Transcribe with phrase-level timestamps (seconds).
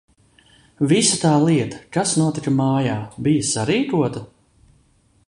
[0.91, 2.97] Visa tā lieta, kas notika mājā,
[3.29, 4.29] bija sarīkota?